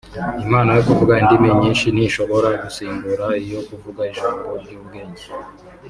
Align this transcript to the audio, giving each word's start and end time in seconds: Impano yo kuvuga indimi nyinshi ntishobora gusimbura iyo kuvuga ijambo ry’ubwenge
Impano 0.43 0.69
yo 0.77 0.83
kuvuga 0.87 1.13
indimi 1.21 1.47
nyinshi 1.59 1.87
ntishobora 1.95 2.49
gusimbura 2.61 3.25
iyo 3.43 3.59
kuvuga 3.67 4.01
ijambo 4.11 4.47
ry’ubwenge 4.61 5.25